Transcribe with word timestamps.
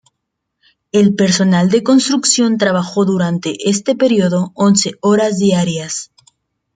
El 0.91 1.13
personal 1.13 1.69
de 1.69 1.83
construcción 1.83 2.57
trabajó 2.57 3.05
durante 3.05 3.69
este 3.69 3.95
período 3.95 4.51
once 4.55 4.93
horas 4.99 5.37
diarias. 5.37 6.11